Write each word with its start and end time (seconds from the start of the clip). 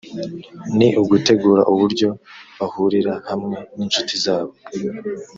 ni 0.77 0.87
ugutegura 1.01 1.61
uburyo 1.71 2.09
bahurira 2.57 3.13
hamwe 3.29 3.55
n 3.75 3.77
incuti 3.85 4.13
zabo 4.23 4.53